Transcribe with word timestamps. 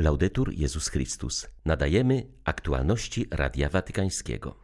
Laudetur 0.00 0.52
Jezus 0.52 0.88
Chrystus. 0.88 1.46
Nadajemy 1.64 2.26
aktualności 2.44 3.26
Radia 3.30 3.68
Watykańskiego. 3.68 4.56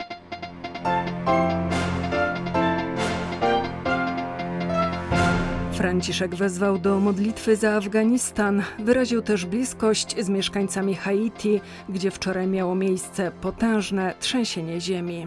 Franciszek 5.72 6.34
wezwał 6.34 6.78
do 6.78 7.00
modlitwy 7.00 7.56
za 7.56 7.76
Afganistan. 7.76 8.62
Wyraził 8.78 9.22
też 9.22 9.46
bliskość 9.46 10.24
z 10.24 10.28
mieszkańcami 10.28 10.94
Haiti, 10.94 11.60
gdzie 11.88 12.10
wczoraj 12.10 12.46
miało 12.46 12.74
miejsce 12.74 13.32
potężne 13.40 14.14
trzęsienie 14.20 14.80
ziemi. 14.80 15.26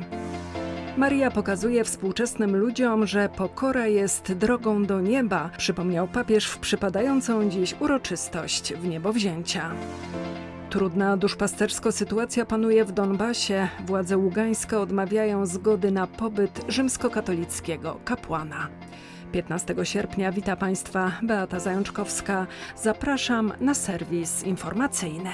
Maria 0.98 1.32
pokazuje 1.32 1.84
współczesnym 1.84 2.56
ludziom, 2.56 3.08
że 3.08 3.30
pokora 3.30 3.88
jest 3.88 4.34
drogą 4.34 4.86
do 4.86 5.02
nieba, 5.02 5.50
przypomniał 5.58 6.08
papież 6.08 6.48
w 6.48 6.58
przypadającą 6.58 7.50
dziś 7.50 7.76
uroczystość 7.80 8.74
w 8.74 8.88
niebowzięcia. 8.88 9.72
Trudna 10.70 11.18
duszpastersko 11.18 11.92
sytuacja 11.92 12.46
panuje 12.46 12.86
w 12.86 12.92
Donbasie. 12.92 13.68
Władze 13.86 14.18
ługańskie 14.18 14.80
odmawiają 14.80 15.46
zgody 15.46 15.92
na 15.92 16.08
pobyt 16.08 16.66
rzymskokatolickiego 16.68 18.00
kapłana. 18.06 18.68
15 19.32 19.76
sierpnia 19.84 20.32
wita 20.32 20.56
Państwa 20.56 21.12
Beata 21.24 21.60
Zajączkowska. 21.60 22.48
Zapraszam 22.76 23.54
na 23.60 23.74
serwis 23.74 24.44
informacyjny. 24.44 25.32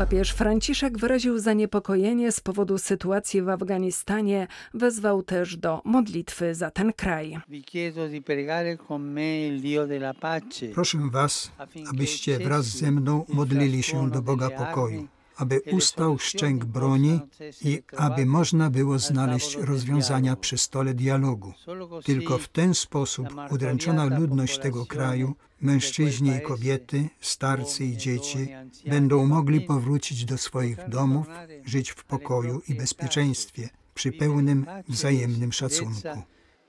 Papież 0.00 0.30
Franciszek 0.32 0.98
wyraził 0.98 1.38
zaniepokojenie 1.38 2.32
z 2.32 2.40
powodu 2.40 2.78
sytuacji 2.78 3.42
w 3.42 3.48
Afganistanie, 3.48 4.46
wezwał 4.74 5.22
też 5.22 5.56
do 5.56 5.82
modlitwy 5.84 6.54
za 6.54 6.70
ten 6.70 6.92
kraj. 6.92 7.38
Proszę 10.74 10.98
Was, 11.12 11.52
abyście 11.90 12.38
wraz 12.38 12.64
ze 12.64 12.90
mną 12.90 13.24
modlili 13.28 13.82
się 13.82 14.10
do 14.10 14.22
Boga 14.22 14.50
pokoju 14.50 15.08
aby 15.40 15.60
ustał 15.72 16.18
szczęk 16.18 16.64
broni 16.64 17.20
i 17.64 17.82
aby 17.96 18.26
można 18.26 18.70
było 18.70 18.98
znaleźć 18.98 19.56
rozwiązania 19.56 20.36
przy 20.36 20.58
stole 20.58 20.94
dialogu. 20.94 21.52
Tylko 22.04 22.38
w 22.38 22.48
ten 22.48 22.74
sposób 22.74 23.28
udręczona 23.50 24.04
ludność 24.18 24.58
tego 24.58 24.86
kraju, 24.86 25.34
mężczyźni 25.60 26.30
i 26.30 26.40
kobiety, 26.40 27.08
starcy 27.20 27.84
i 27.84 27.96
dzieci, 27.96 28.48
będą 28.86 29.26
mogli 29.26 29.60
powrócić 29.60 30.24
do 30.24 30.38
swoich 30.38 30.88
domów, 30.88 31.26
żyć 31.64 31.90
w 31.90 32.04
pokoju 32.04 32.62
i 32.68 32.74
bezpieczeństwie, 32.74 33.68
przy 33.94 34.12
pełnym 34.12 34.66
wzajemnym 34.88 35.52
szacunku. 35.52 36.22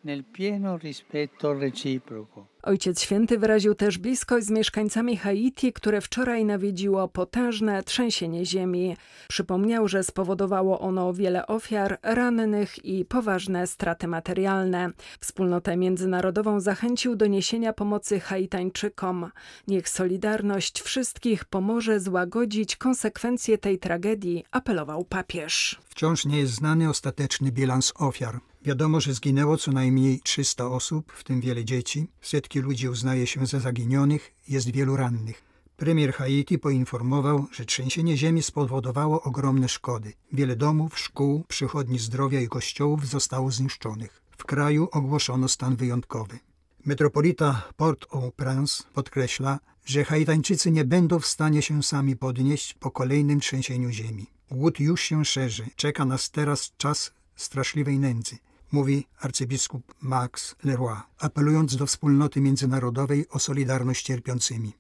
Nel 0.04 0.24
pieno 0.24 0.78
rispetto 0.78 1.54
reciproco. 1.54 2.48
Ojciec 2.64 3.02
Święty 3.02 3.38
wyraził 3.38 3.76
też 3.76 3.98
bliskość 3.98 4.46
z 4.46 4.50
mieszkańcami 4.50 5.18
Haiti, 5.18 5.74
które 5.74 6.02
wczoraj 6.02 6.46
nawiedziło 6.46 7.08
potężne 7.08 7.84
trzęsienie 7.84 8.46
ziemi. 8.46 8.98
Przypomniał, 9.28 9.88
że 9.88 10.04
spowodowało 10.04 10.80
ono 10.80 11.14
wiele 11.14 11.48
ofiar, 11.48 12.00
rannych 12.04 12.86
i 12.86 13.06
poważne 13.06 13.68
straty 13.68 14.08
materialne. 14.08 14.90
Wspólnotę 15.20 15.78
międzynarodową 15.78 16.60
zachęcił 16.60 17.16
do 17.16 17.28
niesienia 17.28 17.74
pomocy 17.74 18.20
Haitańczykom. 18.20 19.32
Niech 19.68 19.90
solidarność 19.90 20.82
wszystkich 20.82 21.46
pomoże 21.46 22.00
złagodzić 22.00 22.76
konsekwencje 22.76 23.58
tej 23.58 23.80
tragedii, 23.80 24.44
apelował 24.52 25.06
papież. 25.06 25.80
Wciąż 25.90 26.26
nie 26.26 26.40
jest 26.40 26.54
znany 26.54 26.90
ostateczny 26.90 27.52
bilans 27.52 27.94
ofiar. 27.96 28.40
Wiadomo, 28.66 29.02
że 29.02 29.14
zginęło 29.14 29.58
co 29.58 29.72
najmniej 29.72 30.20
300 30.24 30.68
osób, 30.68 31.12
w 31.14 31.24
tym 31.24 31.42
wiele 31.42 31.66
dzieci. 31.66 32.08
Setki 32.22 32.51
ludzi 32.60 32.90
uznaje 32.90 33.28
się 33.28 33.46
za 33.46 33.60
zaginionych, 33.60 34.32
jest 34.48 34.72
wielu 34.72 34.96
rannych. 34.96 35.44
Premier 35.78 36.14
Haiti 36.14 36.60
poinformował, 36.60 37.46
że 37.52 37.66
trzęsienie 37.66 38.18
ziemi 38.18 38.44
spowodowało 38.44 39.22
ogromne 39.22 39.70
szkody. 39.70 40.14
Wiele 40.34 40.56
domów, 40.56 41.00
szkół, 41.00 41.44
przychodni 41.48 42.00
zdrowia 42.00 42.42
i 42.42 42.48
kościołów 42.48 43.08
zostało 43.08 43.52
zniszczonych. 43.52 44.22
W 44.38 44.46
kraju 44.46 44.88
ogłoszono 44.92 45.48
stan 45.48 45.76
wyjątkowy. 45.76 46.40
Metropolita 46.86 47.70
Port-au-Prince 47.78 48.84
podkreśla, 48.94 49.60
że 49.86 50.06
Haitańczycy 50.06 50.72
nie 50.72 50.86
będą 50.86 51.20
w 51.20 51.26
stanie 51.26 51.62
się 51.62 51.84
sami 51.84 52.16
podnieść 52.16 52.74
po 52.74 52.92
kolejnym 52.92 53.40
trzęsieniu 53.40 53.90
ziemi. 53.90 54.26
Głód 54.52 54.80
już 54.80 55.02
się 55.02 55.26
szerzy. 55.26 55.66
Czeka 55.76 56.06
nas 56.06 56.32
teraz 56.32 56.72
czas 56.78 57.12
straszliwej 57.36 58.00
nędzy 58.00 58.38
mówi 58.72 59.08
arcybiskup 59.20 59.96
Max 60.02 60.56
Leroy, 60.64 60.98
apelując 61.20 61.76
do 61.76 61.86
wspólnoty 61.86 62.42
międzynarodowej 62.42 63.26
o 63.30 63.40
solidarność 63.40 64.06
cierpiącymi. 64.06 64.74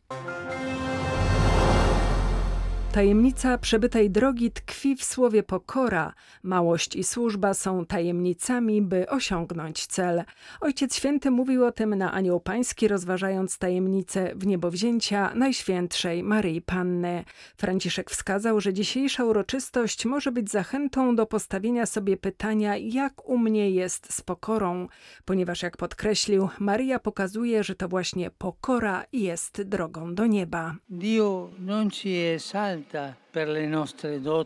Tajemnica 2.93 3.57
przebytej 3.57 4.09
drogi 4.09 4.51
tkwi 4.51 4.95
w 4.95 5.03
słowie 5.03 5.43
pokora. 5.43 6.13
Małość 6.43 6.95
i 6.95 7.03
służba 7.03 7.53
są 7.53 7.85
tajemnicami, 7.85 8.81
by 8.81 9.09
osiągnąć 9.09 9.87
cel. 9.87 10.23
Ojciec 10.61 10.95
Święty 10.95 11.31
mówił 11.31 11.65
o 11.65 11.71
tym 11.71 11.95
na 11.95 12.11
Anioł 12.11 12.39
Pański, 12.39 12.87
rozważając 12.87 13.57
tajemnicę 13.57 14.31
w 14.35 14.47
niebowzięcia 14.47 15.31
Najświętszej 15.35 16.23
Maryi 16.23 16.61
Panny. 16.61 17.23
Franciszek 17.57 18.09
wskazał, 18.09 18.61
że 18.61 18.73
dzisiejsza 18.73 19.25
uroczystość 19.25 20.05
może 20.05 20.31
być 20.31 20.49
zachętą 20.49 21.15
do 21.15 21.25
postawienia 21.25 21.85
sobie 21.85 22.17
pytania, 22.17 22.77
jak 22.77 23.29
u 23.29 23.37
mnie 23.37 23.69
jest 23.69 24.13
z 24.13 24.21
pokorą, 24.21 24.87
ponieważ, 25.25 25.61
jak 25.61 25.77
podkreślił, 25.77 26.49
Maria 26.59 26.99
pokazuje, 26.99 27.63
że 27.63 27.75
to 27.75 27.87
właśnie 27.87 28.31
pokora 28.31 29.05
jest 29.13 29.61
drogą 29.61 30.15
do 30.15 30.25
nieba. 30.25 30.75
Dio 30.89 31.49
non 31.59 31.91
ci 31.91 32.39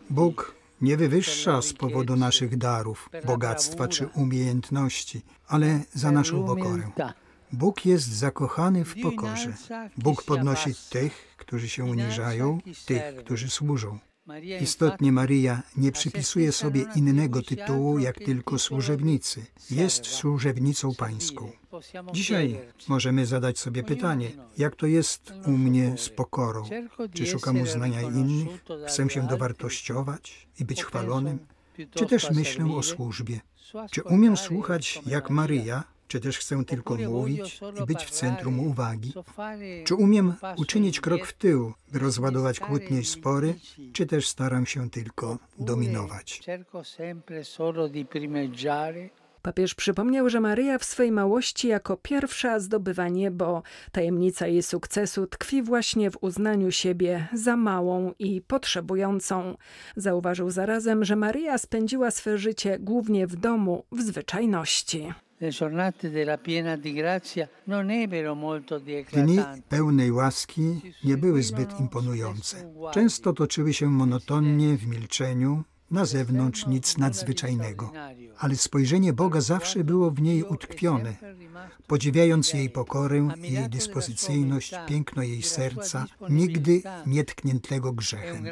Bóg 0.09 0.55
nie 0.81 0.97
wywyższa 0.97 1.61
z 1.61 1.73
powodu 1.73 2.15
naszych 2.15 2.57
darów, 2.57 3.09
bogactwa 3.25 3.87
czy 3.87 4.07
umiejętności, 4.07 5.21
ale 5.47 5.79
za 5.93 6.11
naszą 6.11 6.45
pokorę. 6.45 6.91
Bóg 7.51 7.85
jest 7.85 8.07
zakochany 8.07 8.85
w 8.85 8.95
pokorze. 9.01 9.53
Bóg 9.97 10.23
podnosi 10.23 10.71
tych, 10.89 11.35
którzy 11.37 11.69
się 11.69 11.83
uniżają, 11.83 12.59
tych, 12.85 13.15
którzy 13.15 13.49
służą. 13.49 13.99
Istotnie 14.61 15.11
Maria 15.11 15.61
nie 15.77 15.91
przypisuje 15.91 16.51
sobie 16.51 16.85
innego 16.95 17.41
tytułu 17.41 17.99
jak 17.99 18.19
tylko 18.19 18.59
służebnicy. 18.59 19.45
Jest 19.71 20.07
służebnicą 20.07 20.95
pańską. 20.95 21.51
Dzisiaj 22.13 22.59
możemy 22.87 23.25
zadać 23.25 23.59
sobie 23.59 23.83
pytanie, 23.83 24.31
jak 24.57 24.75
to 24.75 24.87
jest 24.87 25.33
u 25.45 25.51
mnie 25.51 25.97
z 25.97 26.09
pokorą? 26.09 26.63
Czy 27.13 27.25
szukam 27.25 27.61
uznania 27.61 28.01
innych? 28.01 28.63
Chcę 28.87 29.09
się 29.09 29.27
dowartościować 29.27 30.47
i 30.59 30.65
być 30.65 30.83
chwalonym? 30.83 31.39
Czy 31.91 32.05
też 32.05 32.31
myślę 32.31 32.65
o 32.65 32.83
służbie? 32.83 33.39
Czy 33.91 34.03
umiem 34.03 34.37
słuchać 34.37 35.01
jak 35.05 35.29
Maria, 35.29 35.83
czy 36.07 36.19
też 36.19 36.37
chcę 36.37 36.65
tylko 36.65 36.95
mówić 36.95 37.61
i 37.81 37.85
być 37.85 38.03
w 38.03 38.09
centrum 38.09 38.59
uwagi? 38.59 39.13
Czy 39.85 39.95
umiem 39.95 40.33
uczynić 40.57 41.01
krok 41.01 41.25
w 41.25 41.33
tył, 41.33 41.73
by 41.91 41.99
rozładować 41.99 42.59
kłótnie 42.59 42.99
i 42.99 43.05
spory, 43.05 43.55
czy 43.93 44.05
też 44.05 44.27
staram 44.27 44.65
się 44.65 44.89
tylko 44.89 45.37
dominować? 45.59 46.41
Papież 49.45 49.75
przypomniał, 49.75 50.29
że 50.29 50.39
Maryja 50.39 50.77
w 50.77 50.83
swej 50.83 51.11
małości 51.11 51.67
jako 51.67 51.97
pierwsza 51.97 52.59
zdobywa 52.59 53.07
niebo. 53.07 53.63
Tajemnica 53.91 54.47
jej 54.47 54.63
sukcesu 54.63 55.27
tkwi 55.27 55.63
właśnie 55.63 56.11
w 56.11 56.23
uznaniu 56.23 56.71
siebie 56.71 57.27
za 57.33 57.57
małą 57.57 58.13
i 58.19 58.41
potrzebującą. 58.41 59.57
Zauważył 59.95 60.49
zarazem, 60.49 61.05
że 61.05 61.15
Maryja 61.15 61.57
spędziła 61.57 62.11
swe 62.11 62.37
życie 62.37 62.79
głównie 62.79 63.27
w 63.27 63.35
domu, 63.35 63.85
w 63.91 64.01
zwyczajności. 64.01 65.13
Dni 69.13 69.39
pełnej 69.69 70.11
łaski 70.11 70.81
nie 71.03 71.17
były 71.17 71.43
zbyt 71.43 71.79
imponujące. 71.79 72.73
Często 72.93 73.33
toczyły 73.33 73.73
się 73.73 73.85
monotonnie 73.89 74.77
w 74.77 74.87
milczeniu, 74.87 75.63
na 75.91 76.05
zewnątrz 76.05 76.67
nic 76.67 76.97
nadzwyczajnego, 76.97 77.91
ale 78.37 78.55
spojrzenie 78.55 79.13
Boga 79.13 79.41
zawsze 79.41 79.83
było 79.83 80.11
w 80.11 80.21
niej 80.21 80.43
utkwione. 80.43 81.15
Podziwiając 81.87 82.53
jej 82.53 82.69
pokorę, 82.69 83.29
jej 83.37 83.69
dyspozycyjność, 83.69 84.73
piękno 84.87 85.23
jej 85.23 85.41
serca, 85.41 86.05
nigdy 86.29 86.81
nie 87.05 87.23
tkniętego 87.23 87.93
grzechem. 87.93 88.45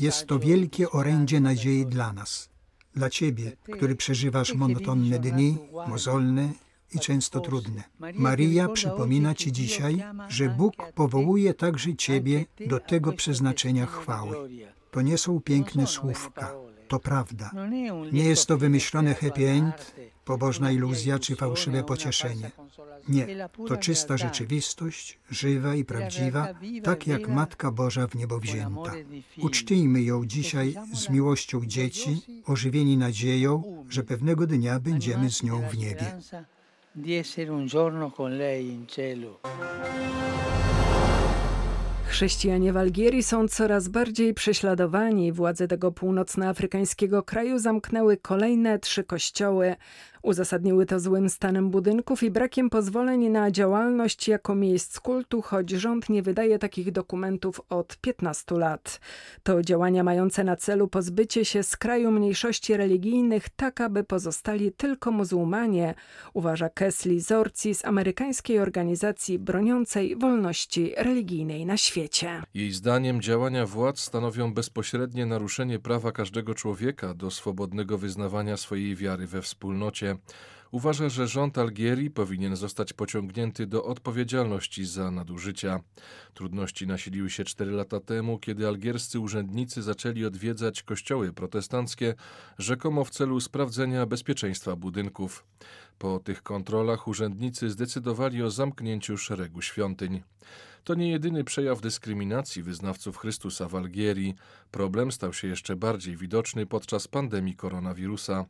Jest 0.00 0.26
to 0.26 0.38
wielkie 0.38 0.90
orędzie 0.90 1.40
nadziei 1.40 1.86
dla 1.86 2.12
nas 2.12 2.55
dla 2.96 3.10
Ciebie, 3.10 3.56
który 3.72 3.96
przeżywasz 3.96 4.54
monotonne 4.54 5.18
dni, 5.18 5.58
mozolne 5.88 6.48
i 6.94 6.98
często 6.98 7.40
trudne. 7.40 7.82
Maria 8.14 8.68
przypomina 8.68 9.34
Ci 9.34 9.52
dzisiaj, 9.52 10.02
że 10.28 10.48
Bóg 10.48 10.74
powołuje 10.94 11.54
także 11.54 11.96
Ciebie 11.96 12.44
do 12.66 12.80
tego 12.80 13.12
przeznaczenia 13.12 13.86
chwały. 13.86 14.36
To 14.90 15.02
nie 15.02 15.18
są 15.18 15.40
piękne 15.40 15.86
słówka, 15.86 16.54
to 16.88 16.98
prawda. 16.98 17.50
Nie 18.12 18.24
jest 18.24 18.46
to 18.46 18.58
wymyślone 18.58 19.14
happy 19.14 19.48
end, 19.48 19.94
pobożna 20.24 20.70
iluzja 20.70 21.18
czy 21.18 21.36
fałszywe 21.36 21.84
pocieszenie. 21.84 22.50
Nie, 23.08 23.48
to 23.68 23.76
czysta 23.76 24.16
rzeczywistość, 24.16 25.18
żywa 25.30 25.74
i 25.74 25.84
prawdziwa, 25.84 26.48
tak 26.84 27.06
jak 27.06 27.28
Matka 27.28 27.70
Boża 27.70 28.06
w 28.06 28.14
niebo 28.14 28.38
wzięta. 28.38 28.92
Uczcijmy 29.42 30.02
ją 30.02 30.26
dzisiaj 30.26 30.74
z 30.92 31.10
miłością 31.10 31.66
dzieci, 31.66 32.22
ożywieni 32.46 32.96
nadzieją, 32.96 33.84
że 33.88 34.02
pewnego 34.02 34.46
dnia 34.46 34.80
będziemy 34.80 35.30
z 35.30 35.42
nią 35.42 35.68
w 35.68 35.78
niebie. 35.78 36.18
Chrześcijanie 42.16 42.72
w 42.72 42.76
Algierii 42.76 43.22
są 43.22 43.48
coraz 43.48 43.88
bardziej 43.88 44.34
prześladowani. 44.34 45.32
Władze 45.32 45.68
tego 45.68 45.92
północnoafrykańskiego 45.92 47.22
kraju 47.22 47.58
zamknęły 47.58 48.16
kolejne 48.16 48.78
trzy 48.78 49.04
kościoły. 49.04 49.76
Uzasadniły 50.26 50.86
to 50.86 51.00
złym 51.00 51.28
stanem 51.28 51.70
budynków 51.70 52.22
i 52.22 52.30
brakiem 52.30 52.70
pozwoleń 52.70 53.28
na 53.28 53.50
działalność 53.50 54.28
jako 54.28 54.54
miejsc 54.54 55.00
kultu, 55.00 55.42
choć 55.42 55.70
rząd 55.70 56.08
nie 56.08 56.22
wydaje 56.22 56.58
takich 56.58 56.92
dokumentów 56.92 57.60
od 57.68 57.96
15 57.96 58.54
lat. 58.54 59.00
To 59.42 59.62
działania 59.62 60.04
mające 60.04 60.44
na 60.44 60.56
celu 60.56 60.88
pozbycie 60.88 61.44
się 61.44 61.62
z 61.62 61.76
kraju 61.76 62.10
mniejszości 62.10 62.76
religijnych, 62.76 63.48
tak 63.48 63.80
aby 63.80 64.04
pozostali 64.04 64.72
tylko 64.72 65.10
muzułmanie, 65.10 65.94
uważa 66.34 66.68
Kesli 66.68 67.20
Zorci 67.20 67.74
z 67.74 67.84
amerykańskiej 67.84 68.58
organizacji 68.58 69.38
broniącej 69.38 70.16
wolności 70.16 70.94
religijnej 70.96 71.66
na 71.66 71.76
świecie. 71.76 72.42
Jej 72.54 72.72
zdaniem 72.72 73.20
działania 73.20 73.66
władz 73.66 74.00
stanowią 74.00 74.54
bezpośrednie 74.54 75.26
naruszenie 75.26 75.78
prawa 75.78 76.12
każdego 76.12 76.54
człowieka 76.54 77.14
do 77.14 77.30
swobodnego 77.30 77.98
wyznawania 77.98 78.56
swojej 78.56 78.96
wiary 78.96 79.26
we 79.26 79.42
wspólnocie 79.42 80.15
Uważa, 80.70 81.08
że 81.08 81.28
rząd 81.28 81.58
Algierii 81.58 82.10
powinien 82.10 82.56
zostać 82.56 82.92
pociągnięty 82.92 83.66
do 83.66 83.84
odpowiedzialności 83.84 84.84
za 84.84 85.10
nadużycia. 85.10 85.80
Trudności 86.34 86.86
nasiliły 86.86 87.30
się 87.30 87.44
cztery 87.44 87.70
lata 87.70 88.00
temu, 88.00 88.38
kiedy 88.38 88.68
algierscy 88.68 89.20
urzędnicy 89.20 89.82
zaczęli 89.82 90.24
odwiedzać 90.24 90.82
kościoły 90.82 91.32
protestanckie, 91.32 92.14
rzekomo 92.58 93.04
w 93.04 93.10
celu 93.10 93.40
sprawdzenia 93.40 94.06
bezpieczeństwa 94.06 94.76
budynków. 94.76 95.44
Po 95.98 96.18
tych 96.18 96.42
kontrolach 96.42 97.08
urzędnicy 97.08 97.70
zdecydowali 97.70 98.42
o 98.42 98.50
zamknięciu 98.50 99.18
szeregu 99.18 99.62
świątyń. 99.62 100.22
To 100.86 100.94
nie 100.94 101.10
jedyny 101.10 101.44
przejaw 101.44 101.80
dyskryminacji 101.80 102.62
wyznawców 102.62 103.16
Chrystusa 103.16 103.68
w 103.68 103.74
Algierii. 103.74 104.34
Problem 104.70 105.12
stał 105.12 105.32
się 105.32 105.48
jeszcze 105.48 105.76
bardziej 105.76 106.16
widoczny 106.16 106.66
podczas 106.66 107.08
pandemii 107.08 107.56
koronawirusa. 107.56 108.44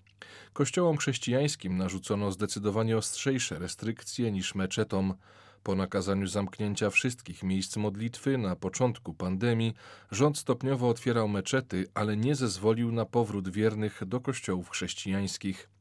Kościołom 0.53 0.97
chrześcijańskim 0.97 1.77
narzucono 1.77 2.33
zdecydowanie 2.33 2.97
ostrzejsze 2.97 3.59
restrykcje 3.59 4.33
niż 4.33 4.55
meczetom. 4.55 5.15
Po 5.63 5.75
nakazaniu 5.75 6.27
zamknięcia 6.27 6.91
wszystkich 6.91 7.43
miejsc 7.43 7.77
modlitwy 7.77 8.39
na 8.39 8.57
początku 8.57 9.15
pandemii, 9.15 9.75
rząd 10.11 10.39
stopniowo 10.39 10.89
otwierał 10.89 11.29
meczety, 11.29 11.87
ale 11.95 12.17
nie 12.17 12.35
zezwolił 12.35 12.93
na 12.93 13.05
powrót 13.05 13.49
wiernych 13.49 14.03
do 14.07 14.21
kościołów 14.21 14.71
chrześcijańskich. 14.71 15.76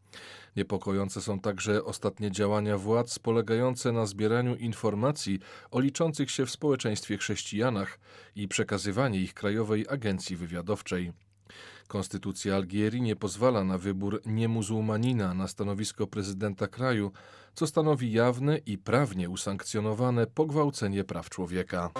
Niepokojące 0.55 1.21
są 1.21 1.39
także 1.39 1.83
ostatnie 1.83 2.31
działania 2.31 2.77
władz 2.77 3.19
polegające 3.19 3.91
na 3.91 4.05
zbieraniu 4.05 4.55
informacji 4.55 5.39
o 5.71 5.79
liczących 5.79 6.31
się 6.31 6.45
w 6.45 6.51
społeczeństwie 6.51 7.17
chrześcijanach 7.17 7.99
i 8.35 8.47
przekazywanie 8.47 9.19
ich 9.19 9.33
Krajowej 9.33 9.85
Agencji 9.89 10.35
Wywiadowczej. 10.35 11.11
Konstytucja 11.87 12.55
Algierii 12.55 13.01
nie 13.01 13.15
pozwala 13.15 13.63
na 13.63 13.77
wybór 13.77 14.21
niemuzułmanina 14.25 15.33
na 15.33 15.47
stanowisko 15.47 16.07
prezydenta 16.07 16.67
kraju, 16.67 17.11
co 17.53 17.67
stanowi 17.67 18.11
jawne 18.11 18.57
i 18.57 18.77
prawnie 18.77 19.29
usankcjonowane 19.29 20.27
pogwałcenie 20.27 21.03
praw 21.03 21.29
człowieka. 21.29 21.91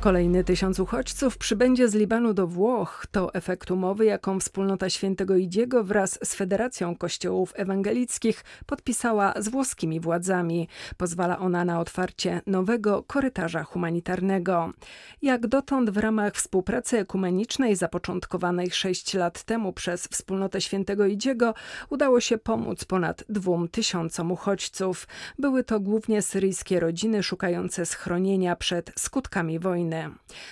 Kolejny 0.00 0.44
tysiąc 0.44 0.80
uchodźców 0.80 1.38
przybędzie 1.38 1.88
z 1.88 1.94
Libanu 1.94 2.34
do 2.34 2.46
Włoch. 2.46 3.06
To 3.10 3.34
efekt 3.34 3.70
umowy, 3.70 4.04
jaką 4.04 4.40
wspólnota 4.40 4.90
świętego 4.90 5.36
Idziego 5.36 5.84
wraz 5.84 6.18
z 6.22 6.34
Federacją 6.34 6.96
Kościołów 6.96 7.52
Ewangelickich 7.56 8.44
podpisała 8.66 9.34
z 9.36 9.48
włoskimi 9.48 10.00
władzami. 10.00 10.68
Pozwala 10.96 11.38
ona 11.38 11.64
na 11.64 11.80
otwarcie 11.80 12.40
nowego 12.46 13.02
korytarza 13.02 13.64
humanitarnego. 13.64 14.72
Jak 15.22 15.46
dotąd 15.46 15.90
w 15.90 15.96
ramach 15.96 16.34
współpracy 16.34 16.98
ekumenicznej 16.98 17.76
zapoczątkowanej 17.76 18.70
sześć 18.70 19.14
lat 19.14 19.42
temu 19.42 19.72
przez 19.72 20.06
wspólnotę 20.06 20.60
świętego 20.60 21.06
Idziego 21.06 21.54
udało 21.90 22.20
się 22.20 22.38
pomóc 22.38 22.84
ponad 22.84 23.24
dwóm 23.28 23.68
tysiącom 23.68 24.32
uchodźców. 24.32 25.08
Były 25.38 25.64
to 25.64 25.80
głównie 25.80 26.22
syryjskie 26.22 26.80
rodziny 26.80 27.22
szukające 27.22 27.86
schronienia 27.86 28.56
przed 28.56 28.92
skutkami 28.96 29.58
wojny 29.58 29.89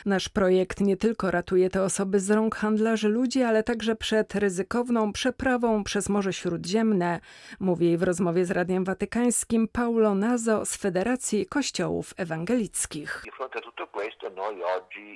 Nasz 0.07 0.29
projekt 0.29 0.81
nie 0.81 0.97
tylko 0.97 1.31
ratuje 1.31 1.71
te 1.71 1.83
osoby 1.83 2.21
z 2.21 2.31
rąk 2.31 2.57
handlarzy 2.57 3.09
ludzi, 3.09 3.43
ale 3.43 3.63
także 3.63 3.97
przed 3.97 4.35
ryzykowną 4.35 5.13
przeprawą 5.13 5.85
przez 5.85 6.09
Morze 6.09 6.33
Śródziemne, 6.33 7.21
mówi 7.61 7.97
w 7.97 8.03
rozmowie 8.03 8.45
z 8.45 8.51
Radiem 8.51 8.85
Watykańskim 8.85 9.69
Paulo 9.69 10.15
Nazo 10.15 10.67
z 10.67 10.77
Federacji 10.77 11.47
Kościołów 11.47 12.15
Ewangelickich. 12.17 13.25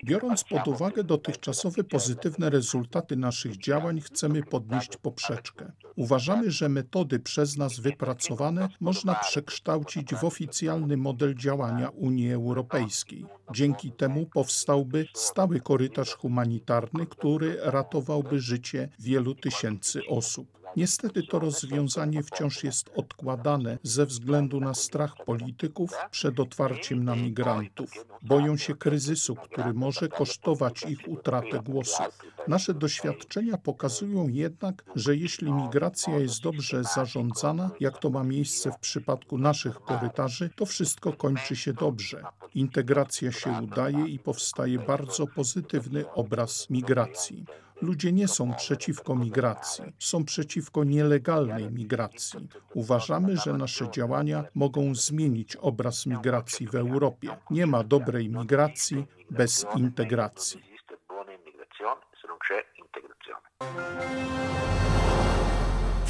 Biorąc 0.05 0.45
pod 0.45 0.69
uwagę 0.69 1.05
dotychczasowe 1.05 1.85
pozytywne 1.85 2.51
rezultaty 2.51 3.17
naszych 3.17 3.57
działań, 3.57 4.01
chcemy 4.01 4.43
podnieść 4.43 4.97
poprzeczkę. 4.97 5.73
Uważamy, 5.97 6.51
że 6.51 6.69
metody 6.69 7.19
przez 7.19 7.57
nas 7.57 7.81
wypracowane 7.81 8.69
można 8.81 9.15
przekształcić 9.15 10.15
w 10.15 10.25
oficjalny 10.25 10.97
model 10.97 11.35
działania 11.35 11.89
Unii 11.89 12.33
Europejskiej. 12.33 13.27
Dzięki 13.53 13.93
temu 13.93 14.12
temu 14.13 14.27
powstałby 14.27 15.07
stały 15.15 15.61
korytarz 15.61 16.15
humanitarny, 16.15 17.07
który 17.07 17.57
ratowałby 17.61 18.41
życie 18.41 18.89
wielu 18.99 19.35
tysięcy 19.35 20.01
osób. 20.09 20.62
Niestety 20.77 21.23
to 21.23 21.39
rozwiązanie 21.39 22.23
wciąż 22.23 22.65
jest 22.65 22.91
odkładane 22.97 23.79
ze 23.83 24.07
względu 24.07 24.61
na 24.61 24.75
strach 24.75 25.15
polityków 25.27 25.91
przed 26.11 26.41
otwarciem 26.41 27.05
na 27.05 27.17
migrantów. 27.17 27.91
Boją 28.23 28.57
się 28.57 28.75
kryzysu, 28.75 29.35
który 29.35 29.75
może 29.75 30.09
kosztować 30.09 30.83
ich 30.83 30.99
utratę 31.09 31.61
głosów. 31.65 32.07
Nasze 32.49 32.75
doświadczenia 32.75 33.59
pokazują 33.59 34.29
jednak, 34.29 34.85
że 34.97 35.17
jeśli 35.17 35.53
migracja 35.53 36.19
jest 36.19 36.43
dobrze 36.43 36.85
zarządzana, 36.85 37.71
jak 37.81 37.99
to 37.99 38.11
ma 38.11 38.25
miejsce 38.25 38.73
w 38.73 38.79
przypadku 38.79 39.39
naszych 39.39 39.81
korytarzy, 39.81 40.51
to 40.57 40.67
wszystko 40.67 41.13
kończy 41.13 41.57
się 41.57 41.73
dobrze. 41.73 42.23
Integracja 42.55 43.33
się 43.33 43.51
udaje 43.63 44.07
i 44.07 44.19
powstaje 44.19 44.79
bardzo 44.79 45.27
pozytywny 45.27 46.13
obraz 46.13 46.71
migracji. 46.71 47.45
Ludzie 47.83 48.13
nie 48.13 48.29
są 48.29 48.55
przeciwko 48.55 49.17
migracji, 49.17 49.85
są 49.99 50.25
przeciwko 50.25 50.85
nielegalnej 50.85 51.71
migracji. 51.73 52.49
Uważamy, 52.75 53.37
że 53.37 53.53
nasze 53.53 53.91
działania 53.91 54.45
mogą 54.55 54.95
zmienić 54.95 55.57
obraz 55.57 56.07
migracji 56.07 56.67
w 56.67 56.75
Europie. 56.75 57.37
Nie 57.51 57.67
ma 57.67 57.85
dobrej 57.85 58.29
migracji 58.29 59.07
bez 59.31 59.67
integracji. 59.77 60.63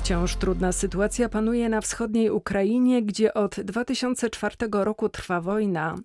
Wciąż 0.03 0.37
trudna 0.37 0.73
sytuacja 0.73 1.29
panuje 1.29 1.69
na 1.69 1.81
wschodniej 1.81 2.31
Ukrainie, 2.31 3.03
gdzie 3.03 3.35
od 3.35 3.61
2004 3.61 4.57
roku 4.73 5.09
trwa 5.09 5.41
wojna. 5.41 5.97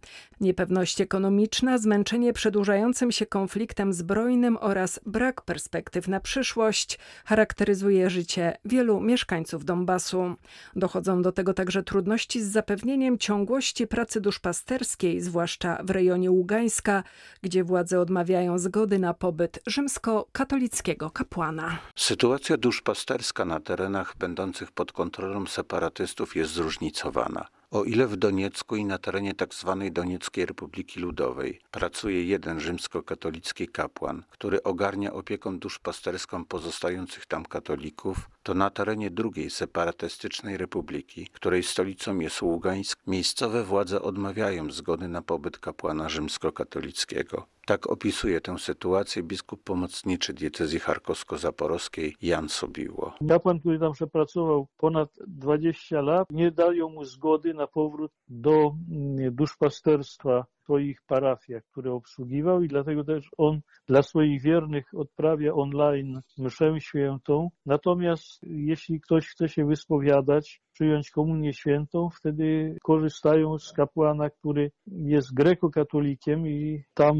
Niepewność 0.41 1.01
ekonomiczna, 1.01 1.77
zmęczenie 1.77 2.33
przedłużającym 2.33 3.11
się 3.11 3.25
konfliktem 3.25 3.93
zbrojnym 3.93 4.57
oraz 4.61 4.99
brak 5.05 5.41
perspektyw 5.41 6.07
na 6.07 6.19
przyszłość 6.19 6.99
charakteryzuje 7.25 8.09
życie 8.09 8.57
wielu 8.65 9.01
mieszkańców 9.01 9.65
Donbasu. 9.65 10.35
Dochodzą 10.75 11.21
do 11.21 11.31
tego 11.31 11.53
także 11.53 11.83
trudności 11.83 12.41
z 12.41 12.51
zapewnieniem 12.51 13.17
ciągłości 13.17 13.87
pracy 13.87 14.21
duszpasterskiej, 14.21 15.21
zwłaszcza 15.21 15.83
w 15.83 15.89
rejonie 15.89 16.31
Ługańska, 16.31 17.03
gdzie 17.41 17.63
władze 17.63 17.99
odmawiają 17.99 18.59
zgody 18.59 18.99
na 18.99 19.13
pobyt 19.13 19.59
rzymskokatolickiego 19.67 21.09
kapłana. 21.09 21.77
Sytuacja 21.95 22.57
duszpasterska 22.57 23.45
na 23.45 23.59
terenach 23.59 23.86
terenach 23.87 24.15
będących 24.17 24.71
pod 24.71 24.91
kontrolą 24.91 25.45
separatystów 25.45 26.35
jest 26.35 26.51
zróżnicowana. 26.51 27.47
O 27.71 27.83
ile 27.83 28.07
w 28.07 28.17
Doniecku 28.17 28.75
i 28.75 28.85
na 28.85 28.97
terenie 28.97 29.35
tzw. 29.35 29.77
Tak 29.79 29.93
Donieckiej 29.93 30.45
Republiki 30.45 30.99
Ludowej 30.99 31.59
pracuje 31.71 32.23
jeden 32.23 32.59
rzymskokatolicki 32.59 33.67
kapłan, 33.67 34.23
który 34.29 34.63
ogarnia 34.63 35.13
opieką 35.13 35.59
duszpasterską 35.59 36.45
pozostających 36.45 37.25
tam 37.25 37.45
katolików, 37.45 38.17
to 38.47 38.53
na 38.53 38.69
terenie 38.69 39.11
drugiej 39.11 39.49
separatystycznej 39.49 40.57
republiki, 40.57 41.27
której 41.33 41.63
stolicą 41.63 42.19
jest 42.19 42.41
Ługańsk, 42.41 42.99
miejscowe 43.07 43.63
władze 43.63 44.01
odmawiają 44.01 44.71
zgody 44.71 45.07
na 45.07 45.21
pobyt 45.21 45.57
kapłana 45.57 46.09
rzymskokatolickiego. 46.09 47.45
Tak 47.65 47.87
opisuje 47.87 48.41
tę 48.41 48.59
sytuację 48.59 49.23
biskup 49.23 49.63
pomocniczy 49.63 50.33
diecezji 50.33 50.79
charkowsko-zaporowskiej 50.79 52.13
Jan 52.21 52.49
Sobiło. 52.49 53.13
Kapłan, 53.29 53.59
który 53.59 53.79
tam 53.79 53.93
przepracował 53.93 54.67
ponad 54.77 55.09
20 55.27 56.01
lat, 56.01 56.27
nie 56.31 56.51
dają 56.51 56.89
mu 56.89 57.05
zgody 57.05 57.53
na 57.53 57.67
powrót 57.67 58.11
do 58.27 58.51
mm, 58.91 59.35
duszpasterstwa 59.35 60.45
swoich 60.67 61.01
parafiach, 61.07 61.63
które 61.71 61.93
obsługiwał 61.93 62.63
i 62.63 62.67
dlatego 62.67 63.03
też 63.03 63.29
on 63.37 63.61
dla 63.87 64.01
swoich 64.01 64.41
wiernych 64.41 64.85
odprawia 64.93 65.53
online 65.53 66.21
mszę 66.37 66.79
świętą. 66.79 67.49
Natomiast 67.65 68.43
jeśli 68.43 69.01
ktoś 69.01 69.27
chce 69.27 69.49
się 69.49 69.65
wyspowiadać, 69.65 70.61
przyjąć 70.73 71.11
komunię 71.11 71.53
świętą, 71.53 72.09
wtedy 72.19 72.75
korzystają 72.83 73.59
z 73.59 73.73
kapłana, 73.73 74.29
który 74.29 74.71
jest 74.87 75.33
grekokatolikiem 75.33 76.47
i 76.47 76.83
tam 76.93 77.15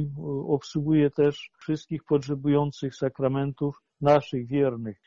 obsługuje 0.48 1.10
też 1.10 1.50
wszystkich 1.60 2.04
potrzebujących 2.04 2.96
sakramentów 2.96 3.76
naszych 4.02 4.48
wiernych. 4.48 4.98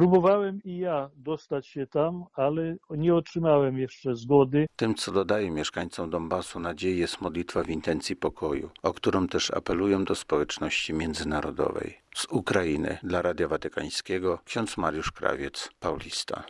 Próbowałem 0.00 0.60
i 0.64 0.78
ja 0.78 1.10
dostać 1.16 1.66
się 1.66 1.86
tam, 1.86 2.24
ale 2.34 2.76
nie 2.90 3.14
otrzymałem 3.14 3.78
jeszcze 3.78 4.14
zgody. 4.14 4.66
Tym, 4.76 4.94
co 4.94 5.12
dodaje 5.12 5.50
mieszkańcom 5.50 6.10
Donbasu 6.10 6.60
nadziei 6.60 6.98
jest 6.98 7.20
modlitwa 7.20 7.62
w 7.62 7.70
intencji 7.70 8.16
pokoju, 8.16 8.70
o 8.82 8.92
którą 8.92 9.26
też 9.26 9.50
apelują 9.50 10.04
do 10.04 10.14
społeczności 10.14 10.94
międzynarodowej. 10.94 11.98
Z 12.14 12.26
Ukrainy 12.30 12.98
dla 13.02 13.22
Radia 13.22 13.48
Watykańskiego 13.48 14.38
ksiądz 14.44 14.76
Mariusz 14.76 15.12
Krawiec, 15.12 15.70
Paulista. 15.80 16.44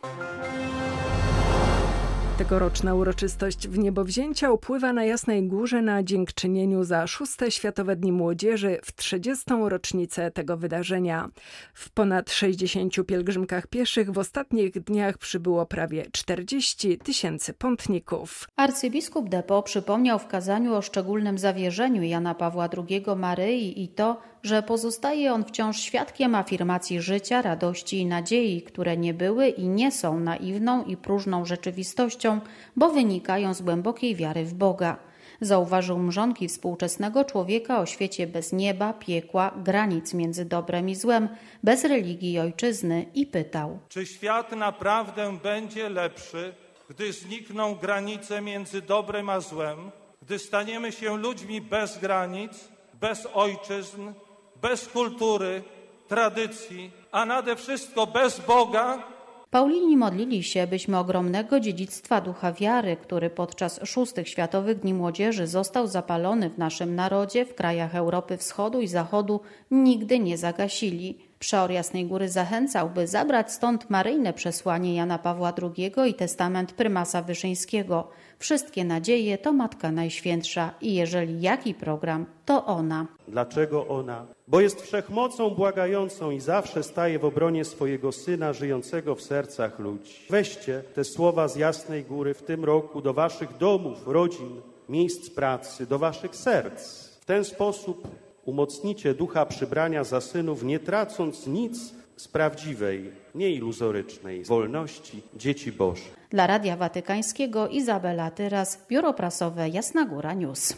Tegoroczna 2.41 2.95
uroczystość 2.95 3.67
w 3.67 3.77
niebowzięcia 3.77 4.51
upływa 4.51 4.93
na 4.93 5.05
Jasnej 5.05 5.47
Górze 5.47 5.81
na 5.81 6.03
dziękczynieniu 6.03 6.83
za 6.83 7.07
szóste 7.07 7.51
Światowe 7.51 7.95
Dni 7.95 8.11
Młodzieży 8.11 8.79
w 8.83 8.95
30. 8.95 9.45
rocznicę 9.65 10.31
tego 10.31 10.57
wydarzenia. 10.57 11.29
W 11.73 11.89
ponad 11.89 12.31
60 12.31 12.93
pielgrzymkach 13.07 13.67
pieszych 13.67 14.11
w 14.11 14.17
ostatnich 14.17 14.71
dniach 14.71 15.17
przybyło 15.17 15.65
prawie 15.65 16.05
40 16.11 16.97
tysięcy 16.97 17.53
pątników. 17.53 18.47
Arcybiskup 18.55 19.29
Depo 19.29 19.63
przypomniał 19.63 20.19
w 20.19 20.27
kazaniu 20.27 20.73
o 20.73 20.81
szczególnym 20.81 21.37
zawierzeniu 21.37 22.03
Jana 22.03 22.35
Pawła 22.35 22.69
II 22.87 23.05
Maryi 23.15 23.83
i 23.83 23.87
to, 23.89 24.21
że 24.43 24.63
pozostaje 24.63 25.33
on 25.33 25.43
wciąż 25.43 25.79
świadkiem 25.79 26.35
afirmacji 26.35 27.01
życia, 27.01 27.41
radości 27.41 27.97
i 27.97 28.05
nadziei, 28.05 28.61
które 28.61 28.97
nie 28.97 29.13
były 29.13 29.47
i 29.47 29.67
nie 29.67 29.91
są 29.91 30.19
naiwną 30.19 30.83
i 30.83 30.97
próżną 30.97 31.45
rzeczywistością, 31.45 32.39
bo 32.75 32.89
wynikają 32.89 33.53
z 33.53 33.61
głębokiej 33.61 34.15
wiary 34.15 34.45
w 34.45 34.53
Boga. 34.53 34.97
Zauważył 35.41 35.97
mrzonki 35.97 36.47
współczesnego 36.47 37.25
człowieka 37.25 37.79
o 37.79 37.85
świecie 37.85 38.27
bez 38.27 38.53
nieba, 38.53 38.93
piekła, 38.93 39.51
granic 39.63 40.13
między 40.13 40.45
dobrem 40.45 40.89
i 40.89 40.95
złem, 40.95 41.29
bez 41.63 41.83
religii 41.83 42.33
i 42.33 42.39
ojczyzny 42.39 43.05
i 43.13 43.25
pytał: 43.25 43.79
Czy 43.89 44.05
świat 44.05 44.51
naprawdę 44.51 45.37
będzie 45.43 45.89
lepszy, 45.89 46.53
gdy 46.89 47.13
znikną 47.13 47.75
granice 47.75 48.41
między 48.41 48.81
dobrem 48.81 49.29
a 49.29 49.39
złem, 49.39 49.91
gdy 50.21 50.39
staniemy 50.39 50.91
się 50.91 51.17
ludźmi 51.17 51.61
bez 51.61 51.97
granic, 51.97 52.69
bez 53.01 53.27
ojczyzn, 53.33 54.13
bez 54.61 54.87
kultury, 54.87 55.63
tradycji, 56.07 56.91
a 57.11 57.25
nade 57.25 57.55
wszystko 57.55 58.07
bez 58.07 58.39
Boga? 58.39 59.03
Paulini 59.51 59.97
modlili 59.97 60.43
się, 60.43 60.67
byśmy 60.67 60.97
ogromnego 60.97 61.59
dziedzictwa 61.59 62.21
ducha 62.21 62.53
wiary, 62.53 62.97
który 62.97 63.29
podczas 63.29 63.79
szóstych 63.83 64.29
Światowych 64.29 64.79
Dni 64.79 64.93
Młodzieży 64.93 65.47
został 65.47 65.87
zapalony 65.87 66.49
w 66.49 66.57
naszym 66.57 66.95
narodzie, 66.95 67.45
w 67.45 67.55
krajach 67.55 67.95
Europy 67.95 68.37
Wschodu 68.37 68.81
i 68.81 68.87
Zachodu, 68.87 69.39
nigdy 69.71 70.19
nie 70.19 70.37
zagasili. 70.37 71.30
Przeor 71.41 71.71
Jasnej 71.71 72.05
Góry 72.05 72.29
zachęcał, 72.29 72.89
by 72.89 73.07
zabrać 73.07 73.51
stąd 73.51 73.89
maryjne 73.89 74.33
przesłanie 74.33 74.95
Jana 74.95 75.17
Pawła 75.17 75.53
II 75.61 75.93
i 76.09 76.13
testament 76.13 76.73
prymasa 76.73 77.21
Wyszyńskiego. 77.21 78.07
Wszystkie 78.39 78.85
nadzieje 78.85 79.37
to 79.37 79.53
Matka 79.53 79.91
Najświętsza 79.91 80.73
i 80.81 80.95
jeżeli 80.95 81.41
jaki 81.41 81.73
program, 81.73 82.25
to 82.45 82.65
ona. 82.65 83.07
Dlaczego 83.27 83.87
ona? 83.87 84.25
Bo 84.47 84.61
jest 84.61 84.81
wszechmocą 84.81 85.49
błagającą 85.49 86.31
i 86.31 86.39
zawsze 86.39 86.83
staje 86.83 87.19
w 87.19 87.25
obronie 87.25 87.65
swojego 87.65 88.11
Syna 88.11 88.53
żyjącego 88.53 89.15
w 89.15 89.21
sercach 89.21 89.79
ludzi. 89.79 90.13
Weźcie 90.29 90.83
te 90.95 91.03
słowa 91.03 91.47
z 91.47 91.55
Jasnej 91.55 92.03
Góry 92.03 92.33
w 92.33 92.43
tym 92.43 92.65
roku 92.65 93.01
do 93.01 93.13
waszych 93.13 93.57
domów, 93.57 94.07
rodzin, 94.07 94.61
miejsc 94.89 95.29
pracy, 95.29 95.85
do 95.85 95.99
waszych 95.99 96.35
serc. 96.35 97.07
W 97.21 97.25
ten 97.25 97.43
sposób 97.43 98.07
umocnicie 98.45 99.13
ducha 99.13 99.45
przybrania 99.45 100.03
za 100.03 100.21
synów, 100.21 100.63
nie 100.63 100.79
tracąc 100.79 101.47
nic 101.47 101.93
z 102.15 102.27
prawdziwej, 102.27 103.11
nieiluzorycznej 103.35 104.43
wolności 104.43 105.21
dzieci 105.35 105.71
Bożych. 105.71 106.15
Dla 106.29 106.47
Radia 106.47 106.77
Watykańskiego 106.77 107.67
Izabela 107.67 108.31
Tyras, 108.31 108.85
Biuro 108.89 109.13
Prasowe 109.13 109.69
Jasna 109.69 110.05
Góra 110.05 110.33
News. 110.33 110.77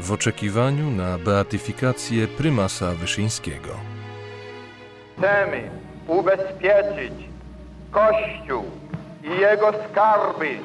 W 0.00 0.12
oczekiwaniu 0.12 0.90
na 0.90 1.18
beatyfikację 1.18 2.28
prymasa 2.28 2.92
Wyszyńskiego. 2.94 3.68
Chcemy 5.18 5.70
ubezpieczyć 6.08 7.12
Kościół 7.90 8.64
i 9.24 9.40
jego 9.40 9.72
skarby 9.90 10.58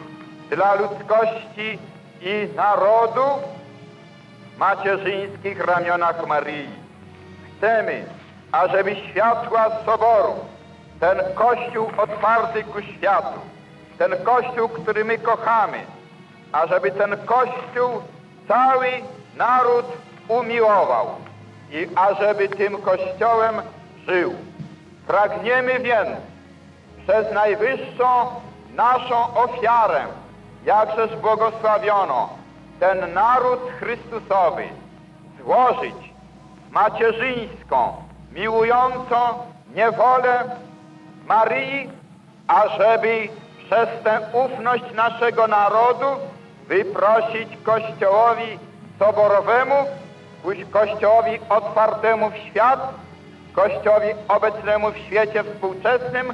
dla 0.50 0.76
ludzkości 0.76 1.80
i 2.22 2.56
narodu 2.56 3.22
macierzyńskich 4.58 5.66
ramionach 5.66 6.28
Maryi. 6.28 6.70
Chcemy, 7.58 8.06
ażeby 8.52 8.96
światła 8.96 9.66
soboru, 9.86 10.34
ten 11.00 11.18
Kościół 11.36 11.92
otwarty 11.98 12.64
ku 12.64 12.82
światu, 12.82 13.40
ten 13.98 14.12
Kościół, 14.24 14.70
który 14.70 15.06
my 15.06 15.18
kochamy, 15.18 15.78
ażeby 16.52 16.92
ten 16.92 17.18
Kościół 17.26 18.02
cały 18.48 18.88
naród 19.38 19.86
umiłował 20.28 21.08
i 21.72 21.88
ażeby 21.96 22.50
tym 22.50 22.82
Kościołem 22.82 23.56
żył. 24.08 24.36
Pragniemy 25.08 25.80
więc 25.80 26.10
przez 27.04 27.34
najwyższą 27.34 28.28
naszą 28.76 29.34
ofiarę, 29.34 30.06
jakżeż 30.66 31.16
błogosławiono, 31.16 32.30
ten 32.80 33.14
naród 33.14 33.60
Chrystusowy 33.80 34.70
złożyć 35.40 35.96
macierzyńską, 36.72 37.94
miłującą 38.32 39.16
niewolę 39.76 40.44
Maryi, 41.26 41.90
ażeby 42.48 43.30
przez 43.58 43.90
tę 44.04 44.20
ufność 44.34 44.94
naszego 44.94 45.48
narodu 45.48 46.06
wyprosić 46.68 47.58
Kościołowi 47.64 48.60
Soborowemu, 49.00 49.76
Kościołowi 50.72 51.40
otwartemu 51.50 52.30
w 52.30 52.38
świat, 52.38 52.94
Kościołowi 53.54 54.08
obecnemu 54.28 54.92
w 54.92 54.98
świecie 54.98 55.44
współczesnym 55.44 56.34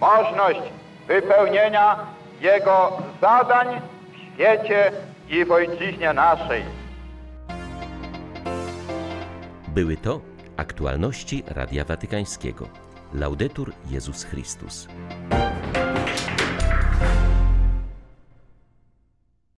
możliwość 0.00 0.72
wypełnienia 1.06 1.96
jego 2.40 2.98
zadań 3.20 3.80
w 4.12 4.16
świecie 4.16 4.92
i 5.30 5.44
w 5.44 5.52
ojczyźnie 5.52 6.12
naszej. 6.12 6.62
Były 9.68 9.96
to 9.96 10.20
aktualności 10.56 11.42
Radia 11.46 11.84
Watykańskiego. 11.84 12.68
Laudetur 13.14 13.72
Jezus 13.90 14.24
Chrystus. 14.24 14.88